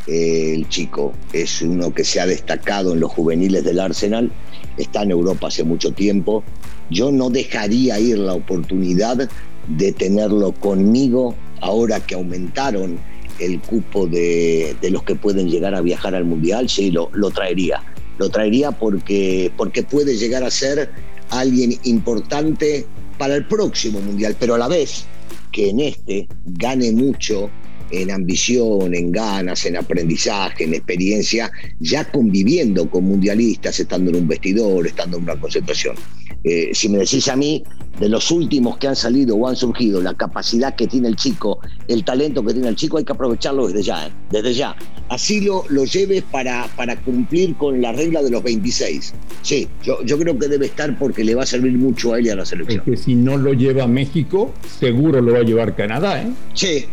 el 0.08 0.68
chico. 0.70 1.14
Es 1.34 1.62
uno 1.62 1.94
que 1.94 2.04
se 2.04 2.20
ha 2.20 2.26
destacado 2.26 2.94
en 2.94 3.00
los 3.00 3.12
juveniles 3.12 3.64
del 3.64 3.80
Arsenal, 3.80 4.32
está 4.78 5.04
en 5.04 5.12
Europa 5.12 5.48
hace 5.48 5.64
mucho 5.64 5.92
tiempo. 5.92 6.44
Yo 6.90 7.12
no 7.12 7.30
dejaría 7.30 8.00
ir 8.00 8.18
la 8.18 8.34
oportunidad 8.34 9.30
de 9.68 9.92
tenerlo 9.92 10.54
conmigo 10.54 11.36
ahora 11.62 12.00
que 12.00 12.16
aumentaron 12.16 13.00
el 13.40 13.60
cupo 13.62 14.08
de, 14.08 14.76
los 14.90 15.04
que 15.04 15.16
pueden 15.16 15.50
llegar 15.50 15.76
a 15.76 15.82
viajar 15.82 16.16
al 16.16 16.26
Mundial, 16.26 16.70
sí, 16.70 16.92
lo, 16.92 17.10
lo 17.14 17.30
traería. 17.30 17.84
Lo 18.18 18.30
traería 18.30 18.72
porque, 18.72 19.52
porque 19.58 19.84
puede 19.84 20.18
llegar 20.18 20.44
a 20.44 20.50
ser 20.50 20.90
alguien 21.30 21.78
importante 21.84 22.86
para 23.18 23.36
el 23.36 23.46
próximo 23.46 24.00
Mundial, 24.00 24.36
pero 24.40 24.56
a 24.56 24.58
la 24.58 24.68
vez 24.68 25.06
que 25.52 25.70
en 25.70 25.82
este 25.82 26.28
gane 26.46 26.92
mucho 26.92 27.50
en 27.92 28.12
ambición, 28.12 28.94
en 28.94 29.12
ganas, 29.12 29.66
en 29.66 29.78
aprendizaje, 29.78 30.66
en 30.66 30.74
experiencia, 30.74 31.52
ya 31.80 32.06
conviviendo 32.06 32.90
con 32.90 33.06
mundialistas, 33.06 33.80
estando 33.80 34.12
en 34.12 34.18
un 34.18 34.28
vestidor, 34.28 34.88
estando 34.88 35.18
en 35.18 35.24
una 35.24 35.40
concentración. 35.40 35.96
Eh, 36.44 36.70
si 36.74 36.90
me 36.90 37.00
decís 37.00 37.28
a 37.28 37.36
mí, 37.36 37.64
de 38.00 38.10
los 38.10 38.30
últimos 38.32 38.78
que 38.78 38.88
han 38.88 38.96
salido 38.96 39.36
o 39.36 39.48
han 39.48 39.56
surgido, 39.56 40.02
la 40.02 40.14
capacidad 40.14 40.76
que 40.76 40.88
tiene 40.88 41.08
el 41.08 41.16
chico, 41.16 41.60
el 41.88 42.04
talento 42.04 42.44
que 42.44 42.54
tiene 42.54 42.70
el 42.70 42.76
chico, 42.76 42.98
hay 42.98 43.04
que 43.04 43.12
aprovecharlo 43.12 43.68
desde 43.68 43.84
ya, 43.84 44.08
¿eh? 44.08 44.12
desde 44.30 44.54
ya. 44.54 44.76
Así 45.10 45.42
lo, 45.42 45.64
lo 45.70 45.86
lleves 45.86 46.24
para, 46.24 46.68
para 46.76 46.96
cumplir 46.98 47.56
con 47.56 47.82
la 47.82 47.92
regla 47.92 48.22
de 48.22 48.30
los 48.30 48.44
26. 48.44 49.14
Sí, 49.42 49.68
yo, 49.84 50.04
yo 50.04 50.18
creo 50.18 50.38
que 50.38 50.48
debe 50.48 50.68
estar 50.68 50.98
porque 51.00 51.24
le 51.24 51.34
va 51.34 51.44
a 51.44 51.46
servir 51.46 51.74
mucho 51.74 52.14
a 52.14 52.20
él 52.20 52.28
y 52.28 52.30
a 52.30 52.36
la 52.36 52.46
selección. 52.46 52.84
que 52.86 52.98
si 52.98 53.16
no 53.16 53.38
lo 53.38 53.54
lleva 53.54 53.88
México, 53.88 54.54
seguro 54.80 55.22
lo 55.22 55.34
va 55.34 55.40
a 55.40 55.44
llevar 55.44 55.76
Canadá, 55.76 56.22
¿eh? 56.22 56.28
Sí, 56.54 56.86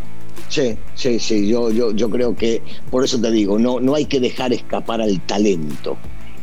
Sí, 0.49 0.77
sí, 0.95 1.19
sí, 1.19 1.49
yo, 1.49 1.71
yo, 1.71 1.93
yo 1.93 2.11
creo 2.11 2.35
que, 2.35 2.63
por 2.91 3.05
eso 3.05 3.21
te 3.21 3.31
digo, 3.31 3.59
no, 3.59 3.81
no 3.81 3.95
hay 3.95 4.07
que 4.07 4.21
dejar 4.21 4.53
escapar 4.53 5.01
al 5.01 5.21
talento. 5.27 5.97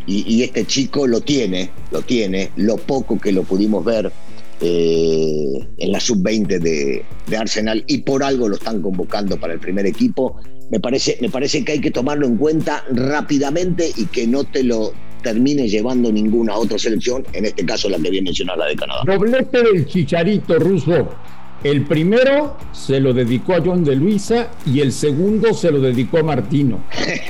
Y, 0.08 0.44
este 0.44 0.66
chico 0.66 1.08
lo 1.08 1.22
tiene, 1.22 1.70
lo 1.92 2.02
tiene, 2.02 2.52
lo 2.58 2.78
poco 2.78 3.20
que 3.20 3.32
lo 3.32 3.44
pudimos 3.44 3.86
ver 3.86 4.12
eh, 4.60 5.68
en 5.78 5.92
la 5.92 6.00
sub-20 6.00 6.60
de, 6.60 7.06
Arsenal 7.38 7.84
y 7.88 8.00
por 8.00 8.24
algo 8.24 8.50
lo 8.50 8.56
están 8.56 8.82
convocando 8.82 9.40
para 9.40 9.54
el 9.54 9.60
primer 9.60 9.86
equipo. 9.86 10.38
Me 10.70 10.80
parece, 10.80 11.18
me 11.22 11.30
parece 11.30 11.64
que 11.64 11.74
hay 11.74 11.82
que 11.82 11.92
tomarlo 11.92 12.26
en 12.26 12.38
cuenta 12.38 12.84
rápidamente 12.92 13.92
y 13.96 14.06
que 14.08 14.28
no 14.28 14.44
te 14.44 14.64
lo 14.64 14.92
termine 15.22 15.70
llevando 15.70 16.12
ninguna 16.12 16.56
otra 16.56 16.80
selección, 16.80 17.26
en 17.34 17.46
este 17.46 17.64
caso 17.64 17.88
la 17.88 17.98
que 17.98 18.10
viene 18.10 18.26
mencionar, 18.26 18.58
la 18.58 18.66
de 18.66 18.76
Canadá. 18.76 19.04
Doblete 19.06 19.64
del 19.64 19.86
chicharito 19.86 20.58
ruso. 20.60 21.10
El 21.64 21.86
primero 21.86 22.58
se 22.74 23.00
lo 23.00 23.14
dedicó 23.14 23.54
a 23.54 23.62
John 23.64 23.84
de 23.84 23.96
Luisa 23.96 24.50
y 24.66 24.80
el 24.80 24.92
segundo 24.92 25.54
se 25.54 25.70
lo 25.70 25.80
dedicó 25.80 26.18
a 26.18 26.24
Martino. 26.24 26.84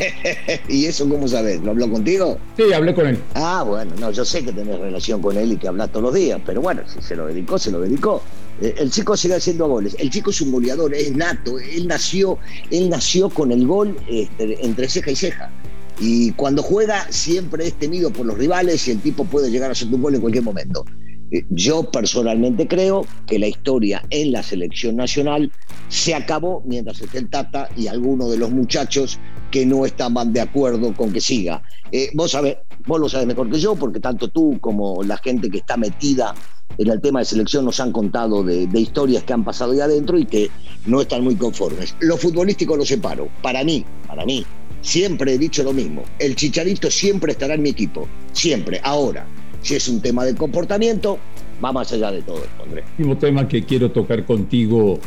¿Y 0.69 0.85
eso 0.85 1.09
cómo 1.09 1.27
sabes? 1.27 1.61
¿Lo 1.61 1.71
habló 1.71 1.91
contigo? 1.91 2.37
Sí, 2.55 2.71
hablé 2.71 2.93
con 2.93 3.07
él. 3.07 3.19
Ah, 3.33 3.65
bueno, 3.67 3.91
no, 3.99 4.09
yo 4.11 4.23
sé 4.23 4.45
que 4.45 4.53
tenés 4.53 4.79
relación 4.79 5.21
con 5.21 5.35
él 5.35 5.51
y 5.51 5.57
que 5.57 5.67
hablas 5.67 5.89
todos 5.91 6.03
los 6.03 6.13
días, 6.13 6.39
pero 6.45 6.61
bueno, 6.61 6.81
si 6.87 7.01
se 7.01 7.17
lo 7.17 7.27
dedicó, 7.27 7.59
se 7.59 7.71
lo 7.71 7.81
dedicó. 7.81 8.21
Eh, 8.61 8.73
el 8.77 8.89
chico 8.89 9.17
sigue 9.17 9.35
haciendo 9.35 9.67
goles. 9.67 9.97
El 9.99 10.09
chico 10.09 10.29
es 10.29 10.39
un 10.39 10.53
goleador, 10.53 10.93
es 10.93 11.13
nato. 11.13 11.59
Él 11.59 11.87
nació, 11.87 12.37
él 12.69 12.89
nació 12.89 13.29
con 13.29 13.51
el 13.51 13.67
gol 13.67 13.97
este, 14.07 14.65
entre 14.65 14.87
ceja 14.87 15.11
y 15.11 15.15
ceja. 15.17 15.51
Y 15.99 16.31
cuando 16.31 16.63
juega 16.63 17.05
siempre 17.11 17.67
es 17.67 17.73
temido 17.73 18.11
por 18.11 18.25
los 18.25 18.37
rivales 18.37 18.87
y 18.87 18.91
el 18.91 19.01
tipo 19.01 19.25
puede 19.25 19.51
llegar 19.51 19.69
a 19.69 19.73
hacer 19.73 19.89
un 19.89 20.01
gol 20.01 20.15
en 20.15 20.21
cualquier 20.21 20.45
momento. 20.45 20.85
Eh, 21.31 21.45
yo 21.49 21.89
personalmente 21.89 22.67
creo 22.67 23.05
que 23.25 23.39
la 23.39 23.47
historia 23.47 24.03
en 24.09 24.31
la 24.31 24.43
selección 24.43 24.97
nacional 24.97 25.51
se 25.87 26.13
acabó 26.13 26.61
mientras 26.65 27.01
esté 27.01 27.19
el 27.19 27.29
Tata 27.29 27.69
y 27.75 27.87
algunos 27.87 28.29
de 28.31 28.37
los 28.37 28.51
muchachos 28.51 29.19
que 29.49 29.65
no 29.65 29.85
estaban 29.85 30.33
de 30.33 30.41
acuerdo 30.41 30.93
con 30.93 31.11
que 31.11 31.21
siga. 31.21 31.63
Eh, 31.91 32.09
vos, 32.13 32.31
sabés, 32.31 32.57
vos 32.85 32.99
lo 32.99 33.09
sabes 33.09 33.27
mejor 33.27 33.49
que 33.49 33.59
yo, 33.59 33.75
porque 33.75 33.99
tanto 33.99 34.29
tú 34.29 34.57
como 34.61 35.03
la 35.03 35.17
gente 35.17 35.49
que 35.49 35.57
está 35.57 35.77
metida 35.77 36.33
en 36.77 36.89
el 36.89 37.01
tema 37.01 37.19
de 37.19 37.25
selección 37.25 37.65
nos 37.65 37.79
han 37.79 37.91
contado 37.91 38.43
de, 38.43 38.67
historias 38.73 39.23
que 39.23 39.33
han 39.33 39.43
pasado 39.43 39.73
ahí 39.73 39.81
adentro 39.81 40.17
y 40.17 40.25
que 40.25 40.49
no 40.85 41.01
están 41.01 41.23
muy 41.23 41.35
conformes. 41.35 41.95
Lo 41.99 42.17
futbolístico 42.17 42.75
lo 42.75 42.85
separo. 42.85 43.27
Para 43.41 43.63
mí, 43.63 43.85
para 44.07 44.25
mí, 44.25 44.45
siempre 44.81 45.33
he 45.33 45.37
dicho 45.37 45.63
lo 45.63 45.73
mismo. 45.73 46.03
El 46.17 46.35
Chicharito 46.35 46.89
siempre 46.89 47.33
estará 47.33 47.55
en 47.55 47.61
mi 47.61 47.69
equipo. 47.69 48.07
Siempre. 48.31 48.79
Ahora, 48.83 49.27
si 49.61 49.75
es 49.75 49.87
un 49.87 50.01
tema 50.01 50.25
de 50.25 50.35
comportamiento, 50.35 51.19
va 51.63 51.71
más 51.71 51.91
allá 51.93 52.11
de 52.11 52.21
todo 52.21 52.41
Andrés. 52.63 52.85
Último 52.97 53.17
tema 53.17 53.47
que 53.47 53.63
quiero 53.63 53.91
tocar 53.91 54.25
contigo 54.25 54.99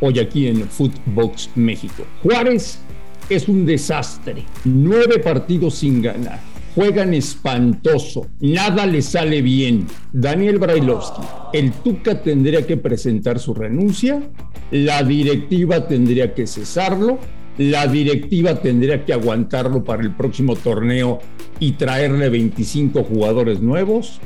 hoy 0.00 0.18
aquí 0.18 0.46
en 0.46 0.68
Footbox 0.68 1.50
México. 1.54 2.04
Juárez 2.22 2.78
es 3.28 3.48
un 3.48 3.64
desastre. 3.64 4.44
Nueve 4.64 5.18
partidos 5.18 5.76
sin 5.76 6.02
ganar. 6.02 6.40
Juegan 6.74 7.14
espantoso. 7.14 8.26
Nada 8.40 8.86
le 8.86 9.02
sale 9.02 9.42
bien. 9.42 9.86
Daniel 10.12 10.58
Brailovsky, 10.58 11.22
el 11.52 11.72
Tuca 11.72 12.22
tendría 12.22 12.66
que 12.66 12.76
presentar 12.76 13.38
su 13.38 13.54
renuncia. 13.54 14.22
La 14.70 15.02
directiva 15.02 15.88
tendría 15.88 16.32
que 16.32 16.46
cesarlo 16.46 17.18
la 17.60 17.86
directiva 17.86 18.54
tendría 18.54 19.04
que 19.04 19.12
aguantarlo 19.12 19.84
para 19.84 20.02
el 20.02 20.16
próximo 20.16 20.56
torneo 20.56 21.20
y 21.58 21.72
traerle 21.72 22.30
25 22.30 23.04
jugadores 23.04 23.60
nuevos. 23.60 24.18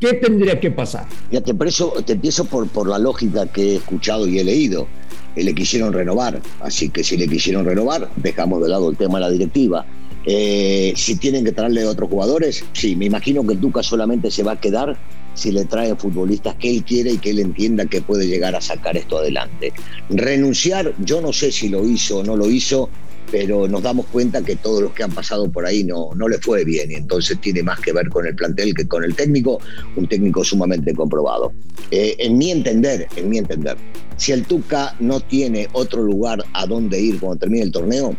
¿Qué 0.00 0.14
tendría 0.14 0.58
que 0.58 0.72
pasar? 0.72 1.06
Ya 1.30 1.40
te, 1.40 1.54
preso, 1.54 1.94
te 2.04 2.14
empiezo 2.14 2.44
por, 2.44 2.66
por 2.66 2.88
la 2.88 2.98
lógica 2.98 3.46
que 3.46 3.62
he 3.62 3.76
escuchado 3.76 4.26
y 4.26 4.40
he 4.40 4.44
leído. 4.44 4.88
Le 5.36 5.54
quisieron 5.54 5.92
renovar, 5.92 6.40
así 6.60 6.88
que 6.88 7.04
si 7.04 7.16
le 7.16 7.28
quisieron 7.28 7.64
renovar, 7.64 8.10
dejamos 8.16 8.60
de 8.60 8.68
lado 8.68 8.90
el 8.90 8.96
tema 8.96 9.18
de 9.18 9.26
la 9.26 9.30
directiva. 9.30 9.86
Eh, 10.26 10.92
si 10.96 11.14
tienen 11.14 11.44
que 11.44 11.52
traerle 11.52 11.86
otros 11.86 12.10
jugadores, 12.10 12.64
sí, 12.72 12.96
me 12.96 13.04
imagino 13.04 13.46
que 13.46 13.52
el 13.54 13.84
solamente 13.84 14.28
se 14.32 14.42
va 14.42 14.52
a 14.52 14.60
quedar 14.60 14.98
si 15.34 15.52
le 15.52 15.64
trae 15.64 15.94
futbolistas 15.96 16.54
que 16.56 16.70
él 16.70 16.84
quiere 16.84 17.12
y 17.12 17.18
que 17.18 17.30
él 17.30 17.40
entienda 17.40 17.86
que 17.86 18.00
puede 18.00 18.26
llegar 18.26 18.54
a 18.54 18.60
sacar 18.60 18.96
esto 18.96 19.18
adelante. 19.18 19.72
Renunciar, 20.10 20.94
yo 20.98 21.20
no 21.20 21.32
sé 21.32 21.52
si 21.52 21.68
lo 21.68 21.86
hizo 21.86 22.18
o 22.18 22.24
no 22.24 22.36
lo 22.36 22.50
hizo, 22.50 22.88
pero 23.30 23.66
nos 23.66 23.82
damos 23.82 24.06
cuenta 24.06 24.42
que 24.42 24.56
todos 24.56 24.82
los 24.82 24.92
que 24.92 25.02
han 25.02 25.10
pasado 25.10 25.50
por 25.50 25.64
ahí 25.64 25.84
no, 25.84 26.10
no 26.14 26.28
le 26.28 26.38
fue 26.38 26.64
bien 26.64 26.90
y 26.90 26.94
entonces 26.94 27.40
tiene 27.40 27.62
más 27.62 27.80
que 27.80 27.92
ver 27.92 28.08
con 28.10 28.26
el 28.26 28.34
plantel 28.34 28.74
que 28.74 28.86
con 28.86 29.04
el 29.04 29.14
técnico, 29.14 29.58
un 29.96 30.06
técnico 30.06 30.44
sumamente 30.44 30.94
comprobado. 30.94 31.52
Eh, 31.90 32.16
en 32.18 32.36
mi 32.36 32.50
entender, 32.50 33.06
en 33.16 33.30
mi 33.30 33.38
entender, 33.38 33.76
si 34.16 34.32
el 34.32 34.44
Tuca 34.44 34.94
no 35.00 35.20
tiene 35.20 35.68
otro 35.72 36.02
lugar 36.02 36.44
a 36.52 36.66
donde 36.66 37.00
ir 37.00 37.18
cuando 37.18 37.38
termine 37.38 37.64
el 37.64 37.72
torneo, 37.72 38.14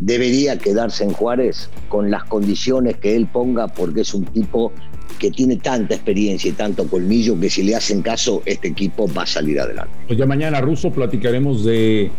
debería 0.00 0.58
quedarse 0.58 1.04
en 1.04 1.12
Juárez 1.12 1.68
con 1.88 2.10
las 2.10 2.24
condiciones 2.24 2.96
que 2.96 3.14
él 3.14 3.26
ponga 3.26 3.68
porque 3.68 4.00
es 4.00 4.14
un 4.14 4.24
tipo 4.24 4.72
que 5.18 5.30
tiene 5.30 5.56
tanta 5.56 5.94
experiencia 5.94 6.50
y 6.50 6.52
tanto 6.52 6.86
colmillo 6.86 7.38
que 7.38 7.50
si 7.50 7.62
le 7.62 7.74
hacen 7.74 8.02
caso, 8.02 8.42
este 8.44 8.68
equipo 8.68 9.08
va 9.12 9.22
a 9.22 9.26
salir 9.26 9.60
adelante. 9.60 9.92
Pues 10.06 10.18
ya 10.18 10.26
mañana, 10.26 10.60
Ruso, 10.60 10.90
platicaremos 10.90 11.64
de 11.64 12.10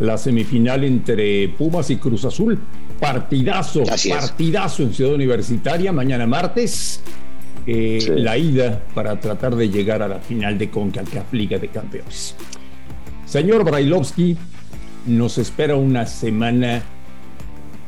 la 0.00 0.18
semifinal 0.18 0.84
entre 0.84 1.48
Pumas 1.48 1.90
y 1.90 1.96
Cruz 1.96 2.24
Azul. 2.24 2.58
Partidazo, 3.00 3.82
partidazo 3.84 4.82
en 4.82 4.94
Ciudad 4.94 5.14
Universitaria, 5.14 5.92
mañana 5.92 6.26
martes. 6.26 7.00
Eh, 7.66 8.12
la 8.16 8.36
ida 8.36 8.82
para 8.94 9.18
tratar 9.18 9.56
de 9.56 9.70
llegar 9.70 10.02
a 10.02 10.08
la 10.08 10.18
final 10.18 10.58
de 10.58 10.68
CONCACAF 10.68 11.32
Liga 11.32 11.58
de 11.58 11.68
Campeones. 11.68 12.34
Señor 13.24 13.64
Brailovsky, 13.64 14.36
nos 15.06 15.38
espera 15.38 15.74
una 15.74 16.04
semana 16.06 16.82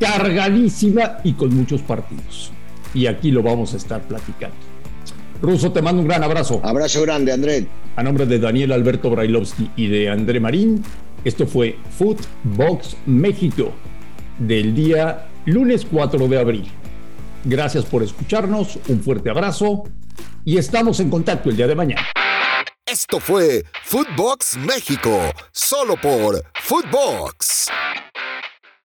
cargadísima 0.00 1.18
y 1.24 1.34
con 1.34 1.54
muchos 1.54 1.82
partidos 1.82 2.52
y 2.96 3.06
aquí 3.06 3.30
lo 3.30 3.42
vamos 3.42 3.74
a 3.74 3.76
estar 3.76 4.00
platicando. 4.02 4.56
Ruso, 5.42 5.70
te 5.70 5.82
mando 5.82 6.00
un 6.00 6.08
gran 6.08 6.24
abrazo. 6.24 6.60
Abrazo 6.64 7.02
grande, 7.02 7.30
André. 7.30 7.66
A 7.94 8.02
nombre 8.02 8.24
de 8.24 8.38
Daniel 8.38 8.72
Alberto 8.72 9.10
Brailovsky 9.10 9.70
y 9.76 9.88
de 9.88 10.08
André 10.08 10.40
Marín, 10.40 10.82
esto 11.24 11.46
fue 11.46 11.78
Footbox 11.98 12.96
México 13.04 13.72
del 14.38 14.74
día 14.74 15.26
lunes 15.44 15.86
4 15.90 16.26
de 16.26 16.40
abril. 16.40 16.66
Gracias 17.44 17.84
por 17.84 18.02
escucharnos, 18.02 18.78
un 18.88 19.02
fuerte 19.02 19.28
abrazo 19.28 19.84
y 20.44 20.56
estamos 20.56 20.98
en 21.00 21.10
contacto 21.10 21.50
el 21.50 21.56
día 21.56 21.66
de 21.66 21.74
mañana. 21.74 22.02
Esto 22.86 23.20
fue 23.20 23.64
Footbox 23.84 24.56
México, 24.56 25.20
solo 25.52 25.96
por 25.96 26.42
Footbox. 26.62 27.66